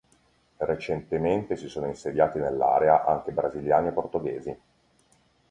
[0.57, 4.59] Recentemente si sono insediati nell'area anche brasiliani e portoghesi.